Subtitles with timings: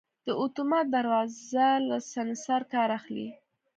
[0.25, 3.27] دا اتومات دروازه له سنسر کار اخلي.